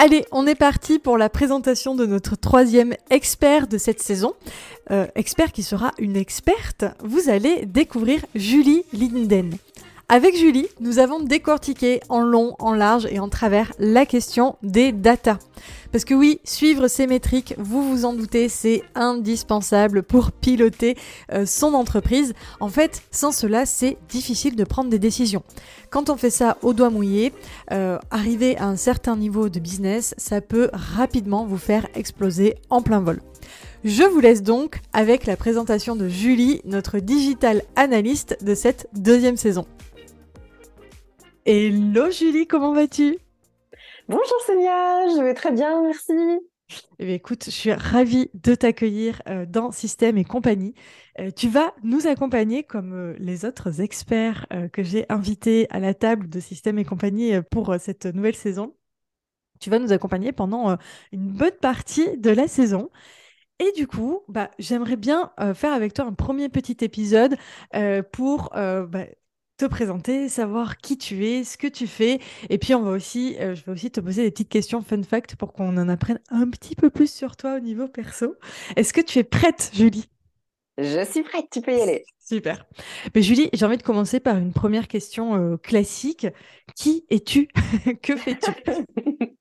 [0.00, 4.34] Allez, on est parti pour la présentation de notre troisième expert de cette saison.
[4.92, 6.84] Euh, expert qui sera une experte.
[7.02, 9.56] Vous allez découvrir Julie Linden.
[10.08, 14.92] Avec Julie, nous avons décortiqué en long, en large et en travers la question des
[14.92, 15.40] data.
[15.90, 20.96] Parce que oui, suivre ces métriques, vous vous en doutez, c'est indispensable pour piloter
[21.32, 22.34] euh, son entreprise.
[22.60, 25.42] En fait, sans cela, c'est difficile de prendre des décisions.
[25.90, 27.32] Quand on fait ça au doigt mouillé,
[27.72, 32.82] euh, arriver à un certain niveau de business, ça peut rapidement vous faire exploser en
[32.82, 33.20] plein vol.
[33.84, 39.36] Je vous laisse donc avec la présentation de Julie, notre digital analyste de cette deuxième
[39.38, 39.66] saison.
[41.46, 43.18] Hello Julie, comment vas-tu?
[44.08, 46.14] Bonjour Sonia, je vais très bien, merci.
[46.98, 50.72] Eh écoute, je suis ravie de t'accueillir euh, dans Système et compagnie.
[51.20, 55.92] Euh, tu vas nous accompagner comme euh, les autres experts que j'ai invités à la
[55.92, 58.74] table de Système et compagnie pour cette nouvelle saison.
[59.60, 60.78] Tu vas nous accompagner pendant
[61.12, 62.88] une bonne partie de la saison.
[63.58, 67.36] Et du coup, bah, j'aimerais bien faire avec toi un premier petit épisode
[68.12, 69.04] pour bah,
[69.58, 72.20] te présenter, savoir qui tu es, ce que tu fais.
[72.48, 75.02] Et puis, on va aussi, euh, je vais aussi te poser des petites questions fun
[75.02, 78.36] fact pour qu'on en apprenne un petit peu plus sur toi au niveau perso.
[78.76, 80.08] Est-ce que tu es prête, Julie?
[80.78, 82.04] Je suis prête, tu peux y aller.
[82.24, 82.66] Super.
[83.14, 86.28] Mais Julie, j'ai envie de commencer par une première question euh, classique.
[86.76, 87.48] Qui es-tu?
[88.02, 88.52] Que fais-tu?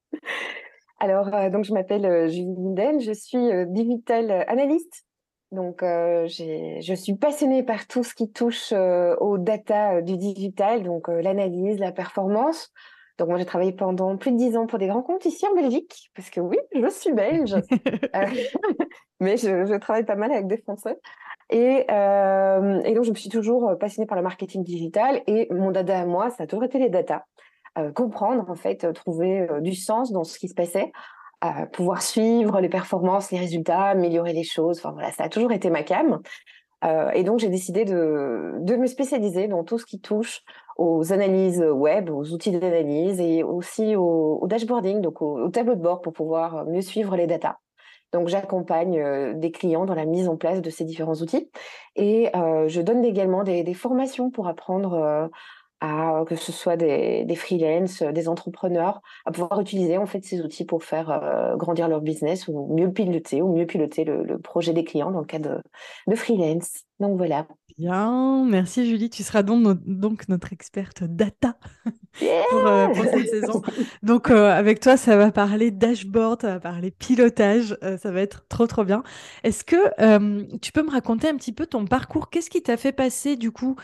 [0.99, 5.06] Alors, euh, donc je m'appelle Julie Linden, je suis digital analyste
[5.52, 10.18] donc, euh, je suis passionnée par tout ce qui touche euh, aux data euh, du
[10.18, 12.74] digital, donc euh, l'analyse, la performance.
[13.18, 15.56] Donc, moi, j'ai travaillé pendant plus de dix ans pour des grands comptes ici en
[15.56, 17.56] Belgique, parce que oui, je suis belge,
[19.22, 21.00] mais je, je, travaille pas mal avec des Français.
[21.50, 26.02] Et, et, donc, je me suis toujours passionnée par le marketing digital et mon dada
[26.02, 27.25] à moi, ça a toujours été les data.
[27.96, 30.91] comprendre, en fait, trouver du sens dans ce qui se passait
[31.72, 34.80] pouvoir suivre les performances, les résultats, améliorer les choses.
[34.80, 36.20] Enfin voilà, ça a toujours été ma cam.
[36.84, 40.44] Euh, et donc j'ai décidé de, de me spécialiser dans tout ce qui touche
[40.78, 45.81] aux analyses web, aux outils d'analyse et aussi au, dashboarding, donc au, au, tableau de
[45.81, 47.58] bord pour pouvoir mieux suivre les datas.
[48.14, 51.50] Donc j'accompagne euh, des clients dans la mise en place de ces différents outils
[51.96, 55.30] et euh, je donne également des, des, formations pour apprendre
[55.79, 60.41] à que ce soit des, des freelances, des entrepreneurs, à pouvoir utiliser en fait ces
[60.41, 64.39] outils pour faire euh, grandir leur business ou mieux piloter ou mieux piloter le, le
[64.39, 65.61] projet des clients dans le cas de,
[66.07, 66.83] de freelance.
[66.99, 67.47] Donc voilà.
[67.77, 69.09] Bien, merci Julie.
[69.11, 71.59] Tu seras donc, donc notre experte data
[72.49, 73.61] pour, euh, pour, cette saison.
[74.01, 78.21] Donc euh, avec toi, ça va parler dashboard, ça va parler pilotage, euh, ça va
[78.21, 79.03] être trop trop bien.
[79.43, 82.31] Est-ce que euh, tu peux me raconter un petit peu ton parcours?
[82.31, 83.75] Qu'est-ce qui t'a fait passer du coup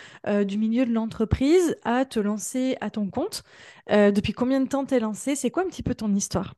[0.45, 3.43] du milieu de l'entreprise à te lancer à ton compte?
[3.89, 6.55] Depuis combien de temps t'es lancé C'est quoi un petit peu ton histoire?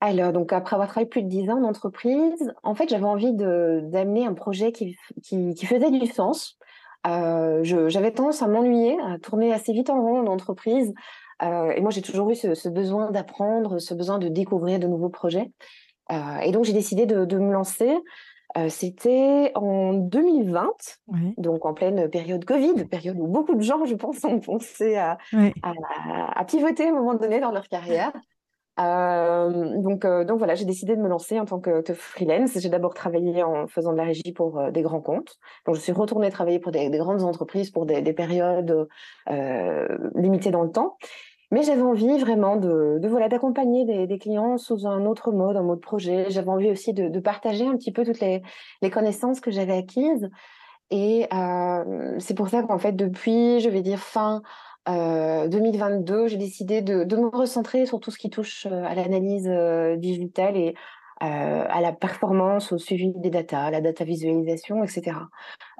[0.00, 3.32] Alors, donc après avoir travaillé plus de 10 ans en entreprise, en fait, j'avais envie
[3.32, 6.58] d'amener un projet qui, qui, qui, faisait du sens.
[7.06, 10.92] Euh, j'avais tendance à m'ennuyer, à tourner assez vite en rond en entreprise.
[11.42, 14.86] Euh, et moi, j'ai toujours eu ce, ce besoin d'apprendre, ce besoin de découvrir de
[14.86, 15.50] nouveaux projets.
[16.12, 17.96] Euh, et donc, j'ai décidé de, de, me lancer.
[18.68, 20.68] C'était en 2020,
[21.08, 21.34] oui.
[21.38, 25.18] donc en pleine période Covid, période où beaucoup de gens, je pense, ont pensé à,
[25.32, 25.52] oui.
[25.64, 25.72] à,
[26.38, 28.12] à pivoter à un moment donné dans leur carrière.
[28.80, 32.58] Euh, donc, euh, donc voilà, j'ai décidé de me lancer en tant que, freelance.
[32.58, 35.38] J'ai d'abord travaillé en faisant de la régie pour euh, des grands comptes.
[35.66, 38.88] Donc, je suis retournée travailler pour des, des grandes entreprises pour des, des périodes
[40.14, 40.96] limitées dans le temps.
[41.50, 45.80] Mais j'avais envie vraiment de, voilà d'accompagner des, clients sous un autre mode, un mode
[45.80, 46.26] projet.
[46.30, 48.42] J'avais envie aussi de, partager un petit peu toutes les,
[48.90, 50.30] connaissances que j'avais acquises.
[50.90, 51.28] Et
[52.18, 54.42] c'est pour ça qu'en fait, depuis, je vais dire fin
[54.88, 58.94] euh, 2022, j'ai décidé de, de, me recentrer sur tout ce qui touche euh, à
[58.94, 60.74] l'analyse euh, digitale et
[61.22, 65.16] euh, à la performance, au suivi des datas, à la data visualisation, etc.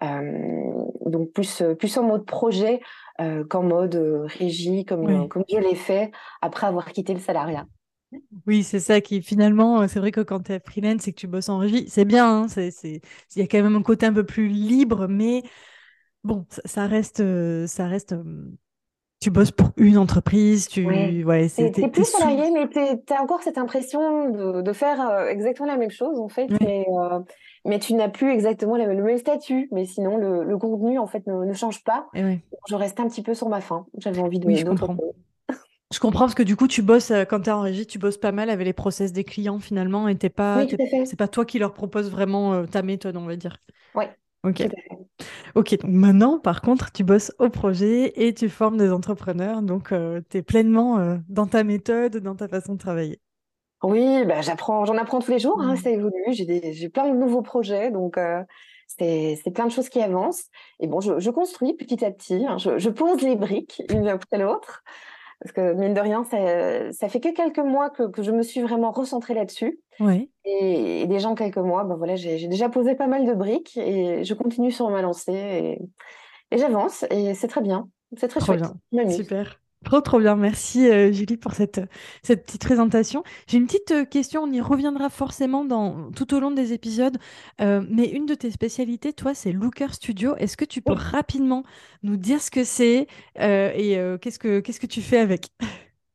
[0.02, 2.80] Euh, donc plus plus en mode projet
[3.48, 5.28] qu'en mode régie, comme oui.
[5.28, 6.10] comme je l'ai fait
[6.40, 7.66] après avoir quitté le salariat.
[8.46, 11.26] Oui, c'est ça qui finalement, c'est vrai que quand tu es freelance et que tu
[11.26, 13.00] bosses en régie, c'est bien, hein, il
[13.36, 15.42] y a quand même un côté un peu plus libre, mais
[16.22, 17.22] bon, ça reste,
[17.66, 18.14] ça reste
[19.25, 23.43] tu bosses pour une entreprise, tu ouais, ouais c'est plus salarié, mais tu as encore
[23.43, 26.59] cette impression de, de faire euh, exactement la même chose en fait, ouais.
[26.61, 27.21] mais, euh,
[27.65, 29.69] mais tu n'as plus exactement le même statut.
[29.73, 32.06] Mais sinon, le, contenu, en fait, ne, change pas.
[32.15, 33.87] Et Je reste un petit peu sur ma faim.
[33.97, 34.47] J'avais envie de...
[34.47, 34.97] Oui, je comprends.
[35.91, 37.99] Je comprends parce que du coup, tu bosses, euh, quand tu es en régie, tu
[37.99, 40.67] bosses pas mal avec les process des clients finalement et t'es pas,
[41.06, 43.56] c'est pas toi qui leur propose vraiment euh, ta méthode, on va dire.
[43.94, 44.05] Oui.
[44.44, 44.62] Ok.
[45.55, 49.93] Ok, donc maintenant, par contre, tu bosses au projet et tu formes des entrepreneurs, donc
[49.93, 53.20] euh, tu es pleinement dans ta méthode, dans ta façon de travailler.
[53.82, 57.17] Oui, bah, j'apprends, j'en apprends tous les jours, hein, ça évolue, j'ai, j'ai plein de
[57.17, 58.19] nouveaux projets, donc
[58.87, 60.47] c'est, c'est plein de choses qui avancent.
[60.81, 64.08] Et bon, je, je construis petit à petit, hein, je, je pose les briques une
[64.08, 64.82] après l'autre.
[65.40, 68.42] Parce que mine de rien, ça, ça fait que quelques mois que, que je me
[68.42, 69.81] suis vraiment recentrée là-dessus.
[70.00, 70.31] Oui.
[70.44, 74.25] Et, déjà en quelques mois, ben voilà, j'ai déjà posé pas mal de briques et
[74.25, 75.78] je continue sur ma lancée et,
[76.50, 77.88] et j'avance et c'est très bien.
[78.16, 78.62] C'est très chouette.
[78.92, 79.10] bien.
[79.10, 79.60] Super.
[79.84, 80.34] Trop, trop bien.
[80.34, 81.81] Merci, euh, Julie, pour cette,
[82.22, 83.22] cette petite présentation.
[83.46, 87.19] J'ai une petite euh, question, on y reviendra forcément dans, tout au long des épisodes,
[87.60, 90.36] euh, mais une de tes spécialités, toi, c'est Looker Studio.
[90.36, 91.64] Est-ce que tu peux rapidement
[92.02, 95.48] nous dire ce que c'est et qu'est-ce que qu'est-ce que tu fais avec?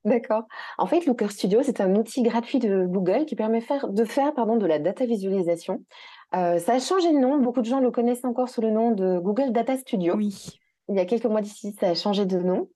[0.05, 0.43] D'accord.
[0.77, 4.33] En fait, Looker Studio, c'est un outil gratuit de Google qui permet faire, de faire
[4.33, 5.83] pardon, de la data visualisation.
[6.31, 7.37] ça a changé de nom.
[7.37, 10.15] Beaucoup de gens le connaissent encore sous le nom de Google Data Studio.
[10.15, 10.59] Oui.
[10.89, 12.67] Il y a quelques mois d'ici, ça a changé de nom.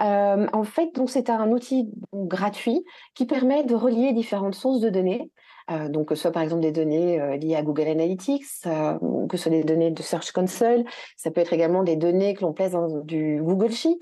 [0.00, 2.84] Euh, en fait, donc c'est un outil gratuit
[3.14, 5.30] qui permet de relier différentes sources de données.
[5.70, 9.36] Euh, donc, que ce soit par exemple des données euh, liées à Google Analytics, que
[9.36, 10.84] ce soit des données de Search Console,
[11.16, 13.98] ça peut être également des données que l'on place dans du Google Sheet.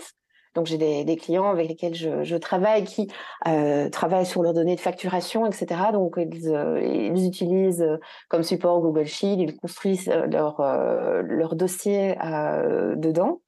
[0.54, 3.08] Donc, j'ai des, clients avec lesquels je, travaille qui
[3.92, 5.66] travaillent sur leurs données de facturation, etc.
[5.92, 7.86] Donc, ils, utilisent
[8.30, 10.62] comme support Google Sheet, ils construisent leur,
[11.24, 12.14] leur dossier
[12.96, 13.40] dedans.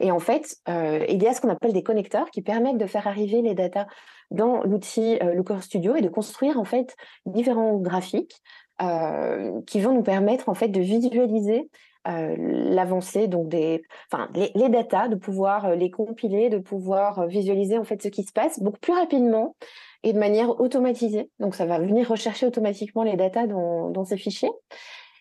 [0.00, 2.86] Et en fait, euh, il y a ce qu'on appelle des connecteurs qui permettent de
[2.86, 3.86] faire arriver les datas
[4.30, 8.40] dans l'outil euh, Looker Studio et de construire en fait différents graphiques
[8.82, 11.70] euh, qui vont nous permettre en fait de visualiser
[12.06, 18.02] l'avancée donc des enfin les, les de pouvoir les compiler de pouvoir visualiser en fait
[18.02, 19.54] ce qui se passe beaucoup plus rapidement
[20.02, 21.30] et de manière automatisée.
[21.40, 24.50] Donc ça va venir rechercher automatiquement les datas dans, dans ces fichiers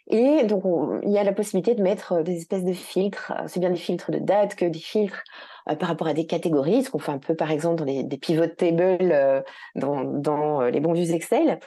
[0.09, 0.63] et donc,
[1.03, 3.31] il y a la possibilité de mettre euh, des espèces de filtres.
[3.31, 5.23] Euh, c'est bien des filtres de date que des filtres
[5.69, 8.17] euh, par rapport à des catégories, ce qu'on fait un peu, par exemple, dans des
[8.17, 9.43] pivot tables,
[9.75, 11.59] dans, les bons vues Excel.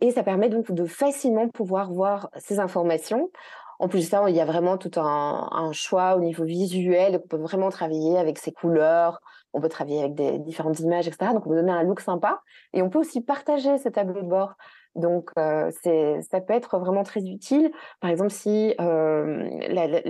[0.00, 3.30] et ça permet donc de facilement pouvoir voir ces informations.
[3.78, 7.20] En plus de ça, il y a vraiment tout un, un choix au niveau visuel.
[7.22, 9.20] On peut vraiment travailler avec ses couleurs,
[9.52, 11.32] on peut travailler avec des différentes images, etc.
[11.34, 12.40] Donc, on peut donner un look sympa.
[12.72, 14.54] Et on peut aussi partager ce tableau de bord
[14.96, 15.70] donc, euh,
[16.30, 17.72] ça peut être vraiment très utile.
[18.00, 19.48] Par exemple, si euh,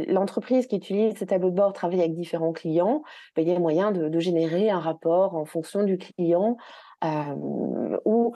[0.09, 3.03] l'entreprise qui utilise ce tableau de bord travaille avec différents clients,
[3.35, 6.57] ben, il y a moyen de, générer un rapport en fonction du client.
[7.03, 8.33] Euh, ou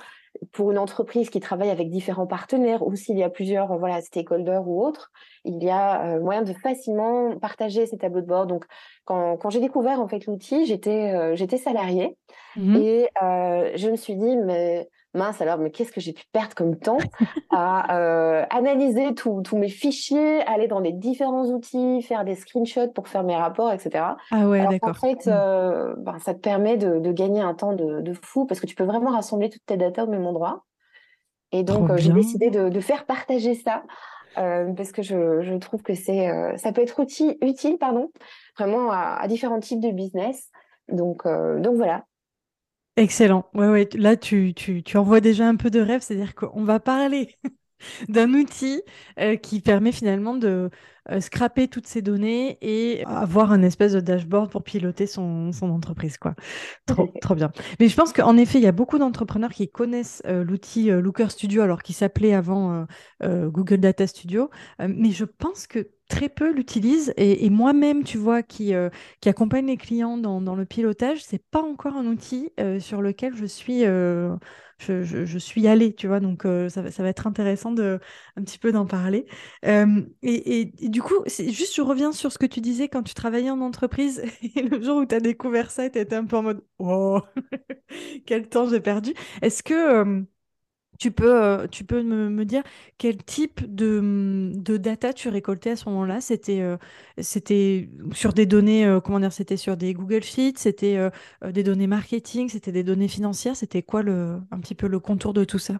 [0.52, 4.68] pour une entreprise qui travaille avec différents partenaires, ou s'il y a plusieurs voilà, stakeholders
[4.68, 5.10] ou autres,
[5.44, 8.46] il y a moyen de facilement partager ces tableaux de bord.
[8.46, 8.66] Donc,
[9.06, 12.16] quand, j'ai découvert en fait l'outil, j'étais j'étais salariée
[12.56, 14.86] mmh et je me suis dit, mais
[15.18, 16.98] mince alors, mais qu'est-ce que j'ai pu perdre comme temps
[17.50, 23.08] à euh, analyser tous mes fichiers, aller dans les différents outils, faire des screenshots pour
[23.08, 24.04] faire mes rapports, etc.
[24.30, 24.90] Ah ouais, d'accord.
[24.90, 25.32] En fait, mmh.
[25.34, 28.84] euh, ben, ça te permet de, gagner un temps de, fou parce que tu peux
[28.84, 30.64] vraiment rassembler toutes tes datas au même endroit.
[31.52, 33.82] Et donc, euh, j'ai décidé de, faire partager ça.
[34.36, 38.10] parce que je, trouve que c'est ça peut être utile, utile pardon,
[38.56, 40.50] vraiment à, différents types de business.
[40.88, 42.04] Donc, donc voilà,
[42.98, 43.46] Excellent.
[43.54, 43.88] Ouais, ouais.
[43.94, 47.36] Là, tu, tu, tu envoies déjà un peu de rêve, c'est-à-dire qu'on va parler
[48.08, 48.82] d'un outil
[49.20, 50.70] euh, qui permet finalement de
[51.10, 55.70] euh, scraper toutes ces données et avoir un espèce de dashboard pour piloter son, son
[55.70, 56.18] entreprise.
[56.18, 56.34] Quoi.
[56.86, 57.52] Trop, trop bien.
[57.80, 61.30] Mais je pense qu'en effet, il y a beaucoup d'entrepreneurs qui connaissent euh, l'outil Looker
[61.30, 62.86] Studio, alors qu'il s'appelait avant
[63.22, 64.50] Google Data Studio.
[64.80, 67.12] mais je pense que très peu l'utilisent.
[67.16, 68.72] Et, moi-même, tu vois, qui,
[69.20, 72.50] qui accompagne les clients dans, le pilotage, c'est pas encore un outil
[72.80, 73.84] sur lequel je suis
[74.78, 78.00] je, suis allée, tu vois, donc euh, ça, va être intéressant de
[78.36, 79.26] un petit peu d'en parler.
[79.64, 83.50] Euh, et, du coup, juste je reviens sur ce que tu disais quand tu travaillais
[83.50, 84.22] en entreprise
[84.56, 87.20] et le jour où tu as découvert ça, tu étais un peu en mode Oh,
[88.26, 89.14] quel temps j'ai perdu.
[89.42, 90.22] Est-ce que euh,
[90.98, 92.62] tu peux, euh, tu peux me, dire
[92.98, 96.20] quel type de, de, data tu récoltais à ce moment-là?
[96.20, 96.76] C'était euh,
[97.18, 100.98] c'était sur des données, euh, comment dire, c'était sur des Google Sheets, c'était
[101.48, 105.32] des données marketing, c'était des données financières, c'était quoi le, un petit peu le contour
[105.32, 105.74] de tout ça?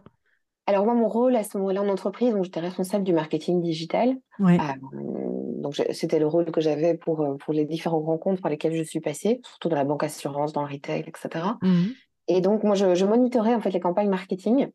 [0.65, 4.15] Alors moi, mon rôle à ce moment-là en entreprise, donc j'étais responsable du marketing digital.
[4.39, 9.01] donc c'était le rôle que j'avais pour, pour les différents rencontres par lesquelles je suis
[9.01, 11.57] passée, surtout dans la banque assurance, dans le retail, etc.
[11.61, 11.87] Mmh
[12.31, 14.69] et donc moi, je, je monitorais en fait les campagnes marketing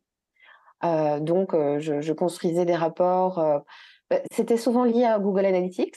[0.81, 3.63] donc, je, je, construisais des rapports.
[4.09, 5.95] Bah, c'était souvent lié à Google Analytics.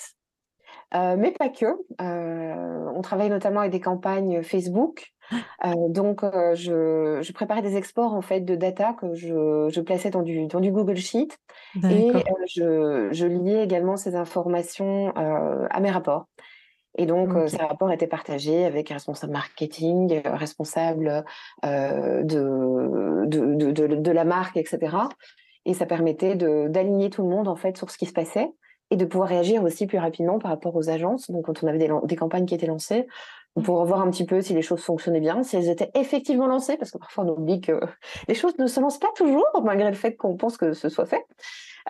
[0.95, 1.67] Euh, mais pas que.
[2.01, 5.13] Euh, on travaille notamment avec des campagnes Facebook.
[5.67, 10.09] Euh, donc, je, je, préparais des exports en fait de data que je, je plaçais
[10.09, 11.39] dans du, dans du Google Sheet
[11.85, 12.13] et
[12.47, 16.29] je, liais également ces informations à mes rapports.
[16.97, 21.25] Et donc, ces rapports étaient partagés avec responsable marketing, responsable
[21.63, 24.97] de, de, de, de, la marque, etc.
[25.65, 28.51] Et ça permettait d'aligner tout le monde en fait sur ce qui se passait
[28.91, 31.31] et de pouvoir réagir aussi plus rapidement par rapport aux agences.
[31.31, 33.07] Donc, quand on avait des, campagnes qui étaient lancées,
[33.55, 36.77] pour voir un petit peu si les choses fonctionnaient bien, si elles étaient effectivement lancées,
[36.77, 37.81] parce que parfois on oublie que
[38.29, 41.07] les choses ne se lancent pas toujours, malgré le fait qu'on pense que ce soit
[41.07, 41.25] fait.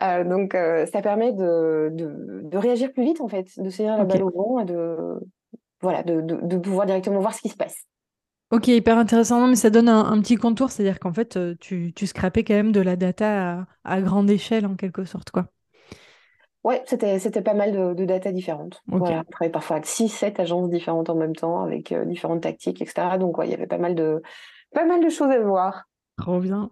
[0.03, 4.05] Euh, donc, euh, ça permet de, de, réagir plus vite, en fait, de saisir la
[4.05, 4.97] balle au vent et de,
[5.81, 7.85] voilà, de, de, pouvoir directement voir ce qui se passe.
[8.51, 12.07] Ok, hyper intéressant, mais ça donne un, petit contour, c'est-à-dire qu'en fait, euh, tu, tu
[12.07, 15.49] scrapais quand même de la data à, à grande échelle, en quelque sorte, quoi.
[16.65, 18.83] Ouais, c'était, c'était pas mal de, data différentes.
[18.87, 22.43] Voilà, on travaillait parfois avec 6, 7 agences différentes en même temps, avec euh, différentes
[22.43, 23.17] tactiques, etc.
[23.19, 24.23] Donc, ouais, il y avait pas mal, de,
[24.75, 25.85] pas mal de choses à voir.
[26.17, 26.71] Trop bien.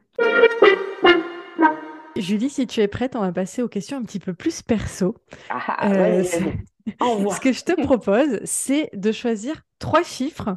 [2.17, 5.15] Julie, si tu es prête, on va passer aux questions un petit peu plus perso.
[5.51, 6.25] Ah, ah euh,
[7.01, 10.57] Ce que je te propose, c'est de choisir trois chiffres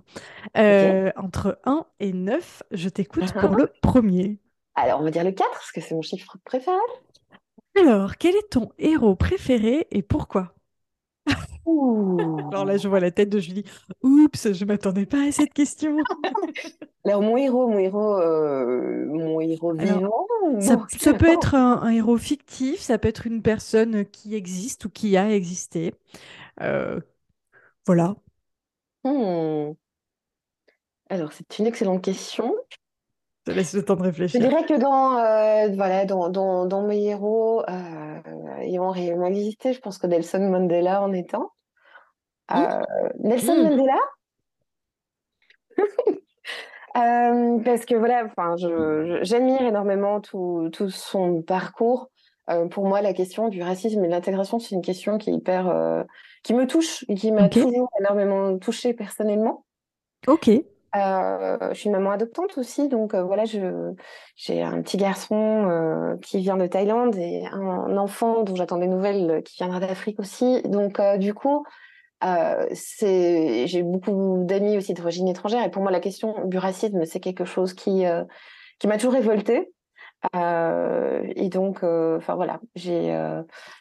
[0.58, 2.64] euh, entre 1 et 9.
[2.72, 4.40] Je t'écoute pour le premier.
[4.76, 6.78] Alors, on va dire le 4, parce que c'est mon chiffre préféré.
[7.80, 10.54] Alors, quel est ton héros préféré et pourquoi?
[11.66, 13.64] Alors là, je vois la tête de Julie.
[14.02, 15.98] Oups, je m'attendais pas à cette question.
[17.06, 20.28] Alors, mon héros, mon héros, euh, mon héros vivant.
[20.60, 25.16] ça, peut être un, héros fictif, ça peut être une personne qui existe ou qui
[25.16, 25.94] a existé.
[26.62, 27.00] Euh,
[27.86, 28.16] voilà.
[29.04, 29.74] Hmm.
[31.10, 32.56] Alors, c'est une excellente question
[33.50, 34.42] te laisse le temps de réfléchir.
[34.42, 39.74] Je dirais que dans, euh, voilà, dans, dans, dans, mes héros euh, ayant réellement existé,
[39.74, 41.52] je pense que Nelson Mandela en étant.
[42.56, 42.82] Euh,
[43.20, 43.64] Nelson mmh.
[43.64, 44.00] Mandela?
[46.98, 48.56] Euh, Parce que voilà, enfin,
[49.22, 52.10] j'admire énormément tout, tout, son parcours.
[52.72, 56.06] pour moi, la question du racisme et de l'intégration, c'est une question qui est hyper,
[56.44, 59.66] qui me touche, et qui m'a toujours énormément touchée personnellement.
[60.28, 60.50] Ok.
[60.96, 66.40] Euh, je suis maman adoptante aussi, donc euh, voilà, j'ai un petit garçon euh, qui
[66.40, 70.62] vient de Thaïlande et un enfant dont j'attends des nouvelles qui viendra d'Afrique aussi.
[70.64, 71.64] Donc du coup,
[72.74, 77.20] c'est j'ai beaucoup d'amis aussi d'origine étrangère et pour moi la question du racisme c'est
[77.20, 78.04] quelque chose qui
[78.80, 79.72] qui m'a toujours révoltée.
[80.34, 83.16] et donc, enfin voilà, j'ai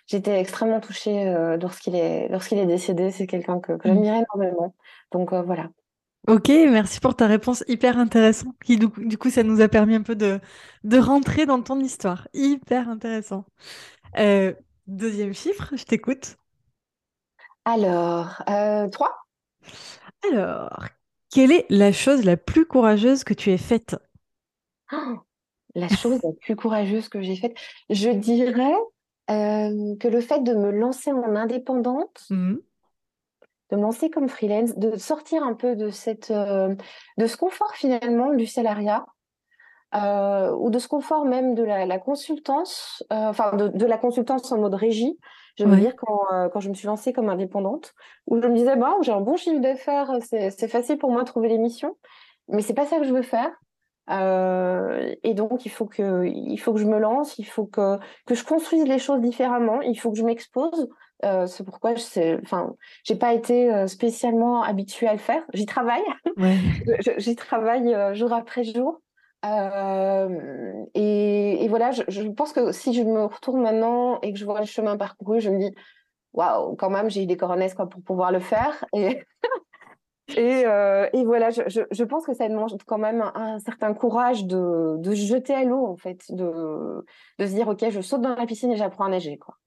[0.06, 3.10] j'étais extrêmement touchée lorsqu'il est lorsqu'il est décédé.
[3.10, 3.94] C'est quelqu'un que, que mmh.
[3.94, 4.74] j'admirais énormément.
[5.10, 5.68] Donc voilà.
[6.28, 8.54] Ok, merci pour ta réponse hyper intéressante.
[8.62, 10.40] Qui, du, coup, ça nous a permis un peu de,
[10.84, 12.28] de rentrer dans ton histoire.
[12.34, 13.46] Hyper intéressant.
[14.18, 14.52] Euh,
[14.86, 16.36] deuxième chiffre, je t'écoute.
[17.64, 19.10] Alors, euh, 3.
[20.30, 20.84] Alors,
[21.30, 23.96] quelle est la chose la plus courageuse que tu aies faite?
[24.92, 25.20] Oh,
[25.74, 27.56] La chose la plus courageuse que j'ai faite,
[27.88, 28.74] je dirais
[29.30, 32.56] euh, que le fait de me lancer en indépendante, mmh
[33.70, 36.74] de me lancer comme freelance, de sortir un peu de cette, euh,
[37.18, 39.06] de ce confort finalement du salariat.
[39.94, 44.58] Euh, ou de ce confort même de la, consultance, euh, enfin de, la consultance en
[44.58, 45.18] mode régie.
[45.56, 47.94] Je veux dire quand, quand je me suis lancée comme indépendante,
[48.26, 51.48] où je me disais j'ai un bon chiffre d'affaires, c'est facile pour moi de trouver
[51.48, 51.96] les missions,
[52.48, 53.50] mais c'est pas ça que je veux faire.
[55.22, 58.34] et donc il faut que il faut que je me lance, il faut que que
[58.34, 60.90] je construise les choses différemment, il faut que je m'expose
[61.24, 65.42] euh, c'est pourquoi je enfin, j'ai pas été euh, spécialement habituée à le faire.
[65.52, 66.04] J'y travaille,
[67.18, 69.00] j'y travaille euh, jour après jour.
[70.94, 74.60] Et, et, voilà, je, pense que si je me retourne maintenant et que je vois
[74.60, 75.74] le chemin parcouru, je me dis
[76.32, 78.84] waouh, quand même, j'ai eu des coronesses quoi pour pouvoir le faire.
[78.94, 79.22] Et,
[80.36, 80.64] et,
[81.14, 85.14] et, voilà, je, je, pense que ça demande quand même un, certain courage de, de
[85.14, 87.02] jeter à l'eau en fait, de,
[87.38, 89.57] de se dire ok, je saute dans la piscine et j'apprends à nager quoi.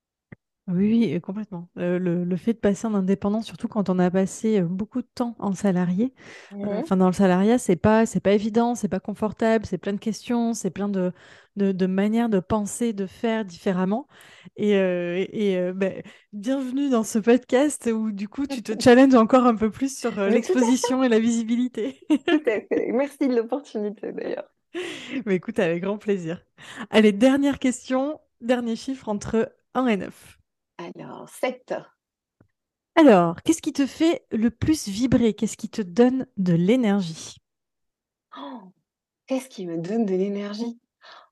[0.74, 1.70] Oui, complètement.
[1.78, 5.08] Euh, le, fait de passer en indépendant, surtout quand on a passé euh, beaucoup de
[5.14, 6.14] temps en salarié,
[6.54, 9.94] euh, enfin dans le salariat, c'est pas c'est pas évident, c'est pas confortable, c'est plein
[9.94, 11.12] de questions, c'est plein de,
[11.58, 14.08] de, manières de penser, de faire différemment.
[14.56, 16.02] Et, et, ben,
[16.34, 20.20] bienvenue dans ce podcast où du coup tu te challenges encore un peu plus sur
[20.22, 22.00] l'exposition et la visibilité.
[22.94, 24.50] Merci de l'opportunité d'ailleurs.
[25.26, 26.46] Mais écoute, avec grand plaisir.
[26.90, 30.41] Allez, dernière question, dernier chiffre entre 1 et 9.
[30.96, 31.74] Alors, 7.
[32.96, 35.34] Alors, qu'est-ce qui te fait le plus vibrer?
[35.34, 37.38] Qu'est-ce qui te donne de l'énergie?
[38.38, 38.72] Oh,
[39.28, 40.80] Qu'est-ce qui me donne de l'énergie?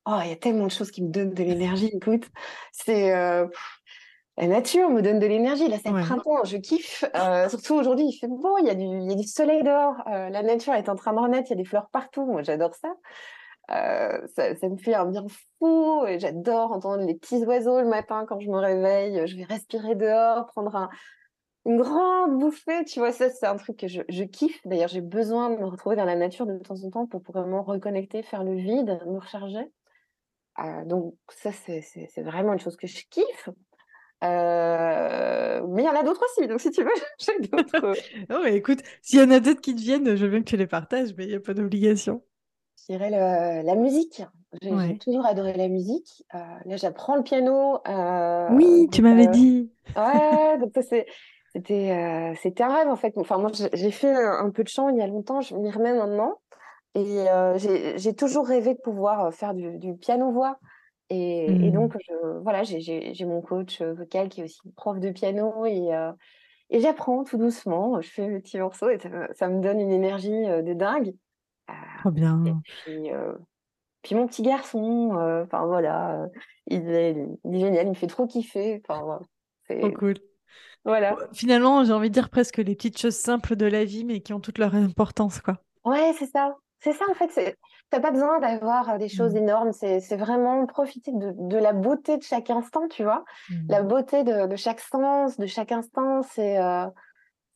[0.05, 1.89] Oh, il y a tellement de choses qui me donnent de l'énergie.
[1.93, 2.27] Écoute,
[2.71, 5.67] c'est la nature me donne de l'énergie.
[5.67, 7.03] Là, c'est le printemps, je kiffe.
[7.49, 9.95] surtout aujourd'hui, il fait beau, il y a du, il y a du soleil dehors.
[10.05, 12.25] la nature est en train de renaître, il y a des fleurs partout.
[12.25, 12.93] Moi, j'adore ça.
[13.69, 14.55] Ça.
[14.55, 14.69] ça.
[14.69, 15.25] me fait un bien
[15.59, 16.03] fou.
[16.17, 19.27] J'adore entendre les petits oiseaux le matin quand je me réveille.
[19.27, 20.89] Je vais respirer dehors, prendre un,
[21.65, 24.59] une grande bouffée, tu vois, ça c'est un truc que je, je kiffe.
[24.65, 27.63] D'ailleurs, j'ai besoin de me retrouver dans la nature de temps en temps pour vraiment
[27.63, 29.71] reconnecter, faire le vide, me recharger.
[30.59, 33.49] Euh, donc ça, c'est vraiment une chose que je kiffe.
[34.21, 37.93] Euh, mais il y en a d'autres aussi, donc si tu veux, j'ai d'autres.
[38.29, 40.49] non, mais écoute, s'il y en a d'autres qui te viennent, je veux bien que
[40.49, 42.21] tu les partages, mais il n'y a pas d'obligation.
[42.87, 44.23] Je dirais la musique.
[44.61, 46.23] J'ai toujours adoré la musique.
[46.33, 47.79] Euh, là, j'apprends le piano.
[48.51, 49.71] oui, tu m'avais dit.
[49.95, 50.71] Ouais, donc
[51.53, 53.17] c'était euh, c'était un rêve en fait.
[53.17, 55.93] Enfin moi j'ai fait un, peu de chant il y a longtemps, je m'y remets
[55.93, 56.39] maintenant
[56.95, 60.59] et euh, j'ai toujours rêvé de pouvoir euh, faire du, piano voix.
[61.11, 61.71] Et, mmh.
[61.71, 61.95] donc
[62.43, 65.89] voilà j'ai mon coach vocal qui est aussi prof de piano et
[66.71, 67.99] et j'apprends tout doucement.
[67.99, 68.99] Je fais mes petits morceaux et
[69.33, 71.15] ça, me donne une énergie de dingue.
[71.99, 72.43] Trop bien.
[72.45, 73.09] Et puis,
[74.01, 75.11] puis mon petit garçon,
[75.43, 76.27] enfin voilà,
[76.67, 78.81] il est, il, est, génial, il me fait trop kiffer.
[78.87, 79.19] Enfin,
[79.69, 80.15] trop cool.
[80.85, 81.15] Voilà.
[81.33, 84.33] Finalement, j'ai envie de dire presque les petites choses simples de la vie, mais qui
[84.33, 85.57] ont toute leur importance, quoi.
[85.85, 86.55] Ouais, c'est ça.
[86.81, 87.57] C'est ça, en fait.
[87.89, 89.37] T'as pas besoin d'avoir euh, des choses mmh.
[89.37, 89.71] énormes.
[89.73, 93.25] C'est vraiment profiter de, la beauté de chaque instant, tu vois.
[93.49, 93.55] Mmh.
[93.67, 96.21] La beauté de, chaque sens, de chaque instant.
[96.37, 96.85] Euh,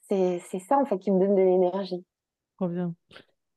[0.10, 2.03] c'est c'est ça, en fait, qui me donne de l'énergie.
[2.58, 2.93] Trop bien.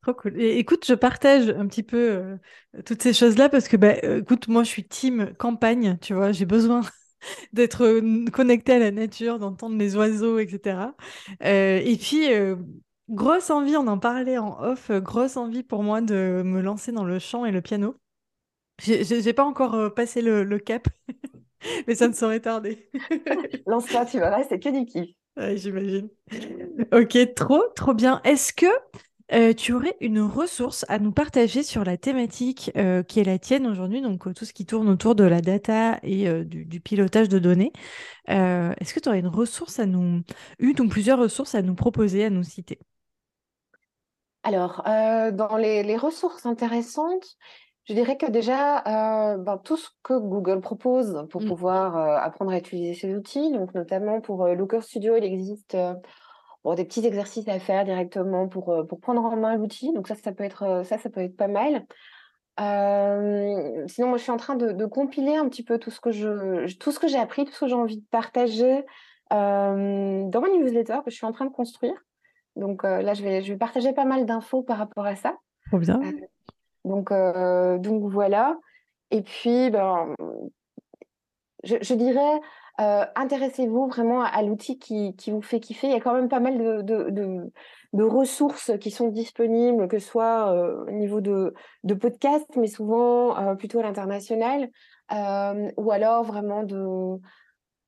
[0.06, 0.40] Trop cool.
[0.40, 2.36] Et écoute, je partage un petit peu euh,
[2.84, 6.30] toutes ces choses-là parce que, bah, écoute, moi, je suis team campagne, tu vois.
[6.30, 6.82] J'ai besoin
[7.52, 10.92] d'être euh, connecté à la nature, d'entendre les oiseaux, etc.
[11.42, 12.54] Euh, et puis, euh,
[13.08, 17.04] grosse envie, on en parlait en off, grosse envie pour moi de me lancer dans
[17.04, 17.96] le chant et le piano.
[18.78, 20.86] J'ai pas encore passé le, cap,
[21.88, 22.88] mais ça ne saurait tarder.
[23.66, 25.16] Lance-toi, tu vas c'est que du kiff.
[25.56, 26.08] J'imagine.
[26.92, 28.20] Ok, trop, trop bien.
[28.22, 28.66] Est-ce que
[29.32, 33.38] euh, tu aurais une ressource à nous partager sur la thématique euh, qui est la
[33.38, 37.28] tienne aujourd'hui, donc euh, tout ce qui tourne autour de la data et du, pilotage
[37.28, 37.72] de données.
[38.28, 40.22] Est-ce que tu aurais une ressource à nous,
[40.58, 42.78] une ou plusieurs ressources à nous proposer, à nous citer?
[44.44, 47.36] Alors, dans les, ressources intéressantes,
[47.84, 48.82] je dirais que déjà,
[49.38, 51.48] ben, tout ce que Google propose pour mmh.
[51.48, 55.76] pouvoir apprendre à utiliser ces outils, donc notamment pour Looker Studio, il existe
[56.74, 59.92] des petits exercices à faire directement pour, euh, pour prendre en main l'outil.
[59.92, 61.86] Donc ça, ça peut être, euh, ça, ça peut être pas mal.
[62.58, 66.10] Euh, sinon, moi, je suis en train de, compiler un petit peu tout ce que
[66.10, 68.84] je, tout ce que j'ai appris, tout ce que j'ai envie de partager
[69.30, 71.94] dans ma newsletter que je suis en train de construire.
[72.54, 75.36] Donc là, je vais, je vais partager pas mal d'infos par rapport à ça.
[75.66, 76.00] Trop bien.
[76.84, 77.12] donc,
[77.82, 78.56] donc voilà.
[79.10, 80.14] Et puis, ben,
[81.64, 82.40] je, je dirais,
[82.78, 85.86] euh, intéressez-vous vraiment à, l'outil qui, vous fait kiffer.
[85.86, 87.50] Il y a quand même pas mal de,
[87.94, 91.54] ressources qui sont disponibles, que ce soit euh, au niveau de,
[91.98, 94.68] podcasts, mais souvent euh, plutôt à l'international,
[95.10, 97.18] ou alors vraiment de,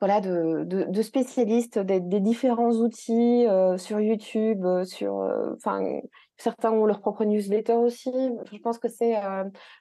[0.00, 3.46] voilà, de, spécialistes des, différents outils
[3.76, 5.30] sur YouTube, sur,
[6.38, 8.12] certains ont leur propre newsletter aussi.
[8.50, 9.16] Je pense que c'est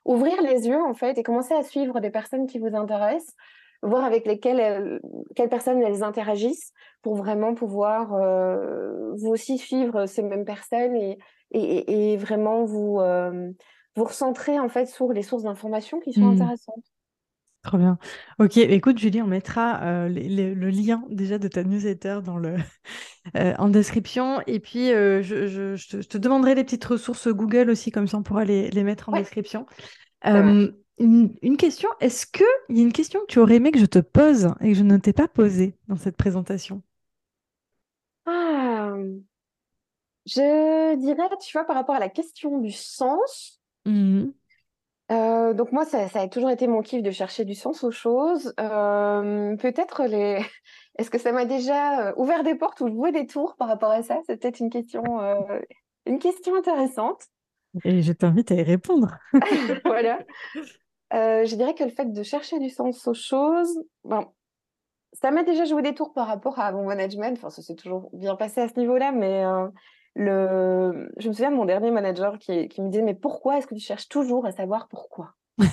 [0.03, 3.35] ouvrir les yeux en fait et commencer à suivre des personnes qui vous intéressent
[3.83, 4.99] voir avec lesquelles
[5.35, 11.17] quelles personnes elles interagissent pour vraiment pouvoir euh, vous aussi suivre ces mêmes personnes et,
[11.51, 13.51] et, vraiment vous, euh,
[13.95, 16.41] vous recentrer en fait sur les sources d'informations qui sont mmh.
[16.41, 16.83] intéressantes.
[17.63, 17.97] Trop bien.
[18.39, 22.55] Ok, écoute Julie, on mettra euh, le lien déjà de ta newsletter dans le,
[23.57, 24.41] en description.
[24.47, 28.45] Et puis, je, je, te, demanderai les petites ressources Google aussi, comme ça on pourra
[28.45, 29.65] les, les mettre en description.
[30.99, 33.99] Une, question, est-ce qu'il y a une question que tu aurais aimé que je te
[33.99, 36.81] pose et que je ne t'ai pas posée dans cette présentation?
[38.25, 38.95] Ah,
[40.25, 44.25] Je dirais, tu vois, par rapport à la question du sens, mmh
[45.11, 48.53] euh, donc moi, ça, a toujours été mon kiff de chercher du sens aux choses.
[48.59, 50.41] Euh, peut-être les...
[50.97, 53.91] Est-ce que ça m'a déjà euh, ouvert des portes ou joué des tours par rapport
[53.91, 54.19] à ça?
[54.25, 55.03] C'est peut-être une question,
[56.05, 57.27] une question intéressante.
[57.83, 59.17] Et je t'invite à y répondre.
[59.85, 60.19] voilà.
[61.13, 64.27] Euh, je dirais que le fait de chercher du sens aux choses, bon,
[65.13, 67.37] ça m'a déjà joué des tours par rapport à mon management.
[67.37, 69.67] Enfin, ça s'est toujours bien passé à ce niveau-là, mais euh,
[70.15, 71.09] le...
[71.17, 73.75] je me souviens de mon dernier manager qui, qui me disait Mais pourquoi est-ce que
[73.75, 75.33] tu cherches toujours à savoir pourquoi?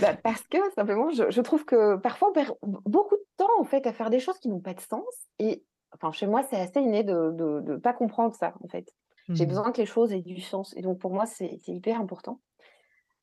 [0.00, 3.64] Bah, Parce que simplement, je, je, trouve que parfois on perd beaucoup de temps en
[3.64, 5.04] fait à faire des choses qui n'ont pas de sens.
[5.38, 8.90] Et enfin, chez moi, c'est assez inné de ne pas comprendre ça en fait.
[9.28, 9.48] J'ai mmh.
[9.48, 10.74] besoin que les choses aient du sens.
[10.76, 12.40] Et donc, pour moi, c'est hyper important.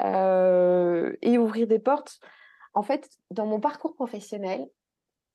[0.03, 2.19] Et ouvrir des portes.
[2.73, 4.67] En fait, dans mon parcours professionnel,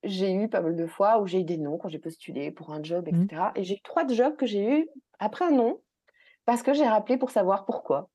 [0.02, 2.72] j'ai eu pas mal de fois où j'ai eu des noms quand j'ai postulé pour
[2.72, 3.26] un job, etc.
[3.32, 3.58] Mmh.
[3.58, 5.80] Et j'ai eu trois jobs que j'ai eu après un nom
[6.44, 8.10] parce que j'ai rappelé pour savoir pourquoi.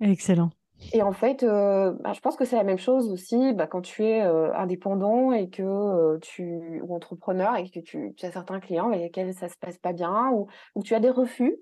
[0.00, 0.50] Excellent.
[0.92, 4.04] Et en fait, bah, je pense que c'est la même chose aussi bah, quand tu
[4.04, 9.32] es indépendant et que tu ou entrepreneur et que tu, as certains clients avec lesquels
[9.34, 11.56] ça se passe pas bien ou, ou tu as des refus.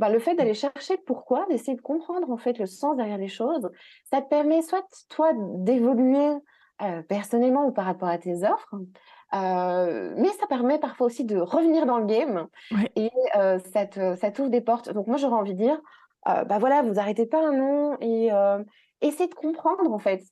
[0.00, 3.28] Bah, le fait d'aller chercher pourquoi, d'essayer de comprendre en fait le sens derrière les
[3.28, 3.70] choses,
[4.10, 6.30] ça te permet soit toi d'évoluer
[7.06, 8.74] personnellement ou par rapport à tes offres,
[9.32, 12.46] mais ça permet parfois aussi de revenir dans le game
[12.96, 13.10] et
[13.74, 14.90] ça t'ouvre des portes.
[14.90, 15.78] Donc moi j'aurais envie de dire,
[16.24, 18.30] bah voilà, vous arrêtez pas un nom et
[19.02, 20.22] essayez de comprendre en fait.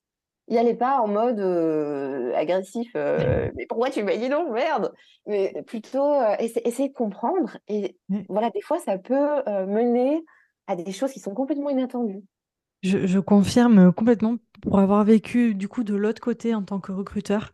[0.51, 1.41] Y allez pas en mode
[2.35, 4.95] agressif, mais pourquoi tu m'as dit non, merde.
[5.27, 7.59] Mais plutôt essayez de comprendre.
[7.69, 10.25] Et voilà, des fois ça peut mener
[10.67, 12.23] à des choses qui sont complètement inattendues.
[12.83, 17.51] Je, confirme complètement pour avoir vécu du coup de l'autre côté en tant que recruteur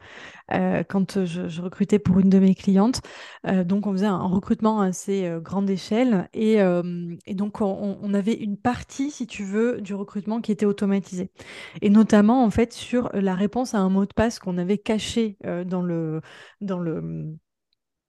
[0.53, 3.01] euh, quand je, recrutais pour une de mes clientes.
[3.47, 6.59] Euh, donc on faisait un, recrutement assez euh, grande échelle et,
[7.35, 11.31] donc on, avait une partie, si tu veux, du recrutement qui était automatisée.
[11.81, 15.39] Et notamment en fait sur la réponse à un mot de passe qu'on avait caché
[15.67, 16.21] dans le
[16.61, 17.39] dans le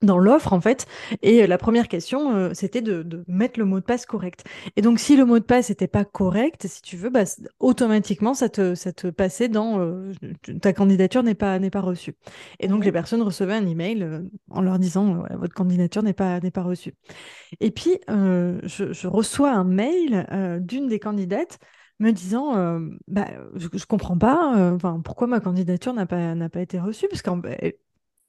[0.06, 0.86] dans l'offre en fait.
[1.22, 4.44] Et la première question, euh, c'était de, mettre le mot de passe correct.
[4.76, 7.24] Et donc si le mot de passe n'était pas correct, si tu veux, bah,
[7.60, 10.13] automatiquement ça te, ça te passait dans euh,
[10.62, 12.15] ta candidature n'est pas n'est pas reçue.
[12.60, 16.39] Et donc les personnes recevaient un email euh, en leur disant votre candidature n'est pas
[16.39, 16.94] n'est pas reçue.
[17.60, 20.26] Et puis je, reçois un mail
[20.62, 21.60] d'une des candidates
[22.00, 26.62] me disant bah, je, je comprends pas enfin pourquoi ma candidature n'a pas n'a pas
[26.62, 27.41] été reçue parce qu'en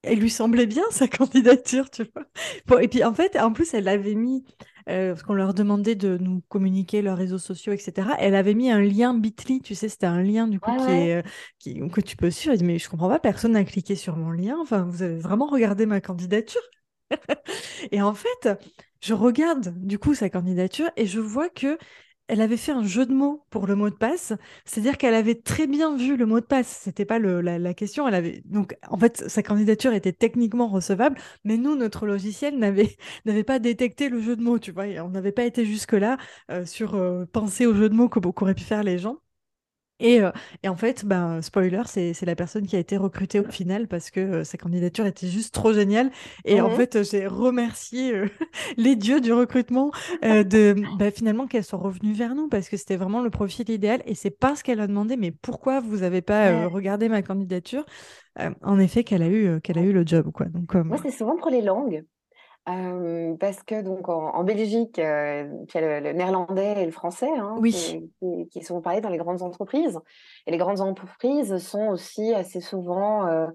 [0.06, 2.04] elle lui semblait bien sa candidature, tu
[2.66, 2.82] vois.
[2.82, 4.44] et puis en fait, en plus, elle avait mis,
[4.88, 8.08] euh, parce qu'on leur demandait de nous communiquer leurs réseaux sociaux, etc.
[8.18, 11.16] Elle avait mis un lien Bitly, tu sais, c'était un lien du coup qui est,
[11.16, 11.22] euh,
[11.58, 12.56] qui, que tu peux suivre.
[12.62, 14.56] Mais je comprends pas, personne n'a cliqué sur mon lien.
[14.60, 16.62] Enfin, vous avez vraiment regardé ma candidature?
[17.92, 18.48] et en fait,
[19.00, 21.78] je regarde du coup sa candidature et je vois que
[22.28, 24.32] elle avait fait un jeu de mots pour le mot de passe,
[24.64, 26.80] c'est-à-dire qu'elle avait très bien vu le mot de passe.
[26.82, 28.08] C'était pas la, question.
[28.08, 32.96] Elle avait donc en fait sa candidature était techniquement recevable, mais nous notre logiciel n'avait
[33.44, 34.58] pas détecté le jeu de mots.
[34.58, 36.16] Tu vois, on n'avait pas été jusque là
[36.50, 39.18] euh, sur euh, penser au jeu de mots qu'auraient pu faire les gens.
[39.98, 40.30] Et, euh,
[40.62, 44.10] et, en fait, ben, spoiler, c'est la personne qui a été recrutée au final parce
[44.10, 46.10] que euh, sa candidature était juste trop géniale.
[46.44, 48.28] Et en mmh fait, j'ai remercié euh,
[48.76, 49.90] les dieux du recrutement
[50.22, 54.02] de bah, finalement qu'elle soit revenue vers nous parce que c'était vraiment le profil idéal.
[54.06, 57.84] Et c'est parce qu'elle a demandé, mais pourquoi vous n'avez pas regardé ma candidature?
[58.62, 60.46] En effet, qu'elle a eu qu'elle a eu le job, quoi.
[60.46, 62.04] Donc, moi, c'est souvent pour les langues
[62.66, 67.56] parce que donc en, Belgique, euh, il y a le, néerlandais et le français hein,
[67.62, 68.10] qui,
[68.50, 70.00] qui, sont parlés dans les grandes entreprises.
[70.46, 73.46] Et les grandes entreprises sont aussi assez souvent, euh,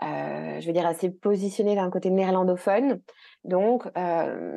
[0.00, 3.00] je veux dire, assez positionnées d'un côté néerlandophone.
[3.44, 3.88] Donc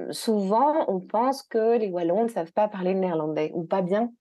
[0.10, 4.12] souvent, on pense que les Wallons ne savent pas parler le néerlandais ou pas bien.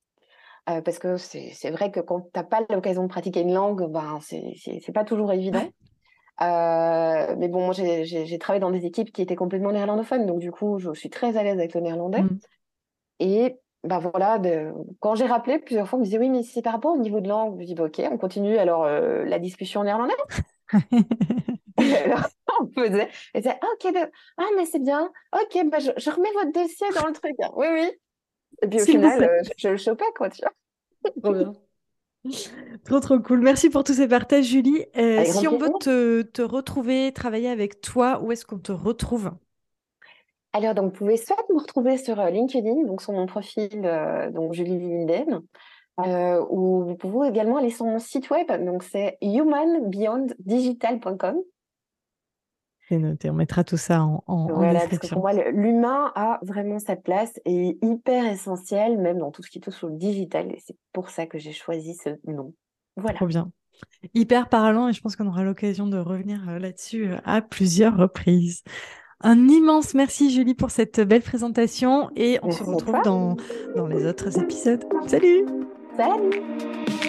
[0.66, 4.18] parce que c'est vrai que quand tu n'as pas l'occasion de pratiquer une langue, ben,
[4.20, 5.64] c'est pas toujours évident.
[6.40, 6.44] Euh,
[7.38, 10.78] mais bon, moi, j'ai travaillé dans des équipes qui étaient complètement néerlandophones, donc du coup,
[10.78, 12.22] je suis très à l'aise avec le néerlandais.
[12.22, 12.38] Mmh.
[13.20, 14.72] Et ben voilà, de...
[15.00, 17.20] quand j'ai rappelé plusieurs fois, on me disait oui, mais c'est par rapport au niveau
[17.20, 17.60] de langue.
[17.60, 20.14] Je dis bah, ok, on continue alors euh, la discussion en néerlandais.
[21.78, 22.26] alors,
[22.60, 23.94] on faisait, et c'est ah, ok,
[24.38, 27.36] ah mais c'est bien, ok, bah, je, je, remets votre dossier dans le truc.
[27.54, 27.90] Oui, oui.
[28.62, 31.12] Et puis au final, euh, je, je, le chopais quoi, tu vois.
[31.22, 31.52] Trop bien.
[32.84, 33.40] Trop trop cool.
[33.40, 34.84] Merci pour tous ces partages, Julie.
[34.96, 39.30] Euh, si on veut te, retrouver, travailler avec toi, où est-ce qu'on te retrouve?
[40.52, 44.30] Alors, donc, vous pouvez soit me retrouver sur euh, LinkedIn, donc sur mon profil, euh,
[44.30, 45.42] donc Julie Linden,
[46.50, 51.42] ou vous pouvez également aller sur mon site web, donc c'est humanbeyonddigital.com.
[52.88, 56.38] C'est noté, on mettra tout ça en, en, voilà, Parce que pour moi, l'humain a
[56.42, 60.50] vraiment sa place et est hyper essentiel, même dans tout ce qui touche au digital.
[60.50, 62.54] Et c'est pour ça que j'ai choisi ce nom.
[62.96, 63.16] Voilà.
[63.16, 63.50] Trop bien.
[64.14, 67.96] Hyper parlant et je pense qu'on aura l'occasion de revenir euh, là-dessus euh, à plusieurs
[67.96, 68.62] reprises.
[69.20, 73.36] Un immense merci Julie pour cette belle présentation et on se retrouve dans,
[73.76, 74.84] dans les autres épisodes.
[75.06, 75.44] Salut
[75.96, 77.07] Salut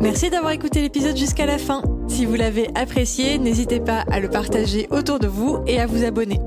[0.00, 1.82] Merci d'avoir écouté l'épisode jusqu'à la fin.
[2.08, 6.04] Si vous l'avez apprécié, n'hésitez pas à le partager autour de vous et à vous
[6.04, 6.40] abonner.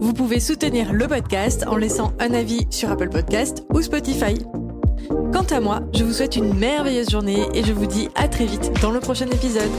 [0.00, 4.34] Vous pouvez soutenir le podcast en laissant un avis sur Apple Podcast ou Spotify.
[5.32, 8.46] Quant à moi, je vous souhaite une merveilleuse journée et je vous dis à très
[8.46, 9.70] vite dans le prochain épisode.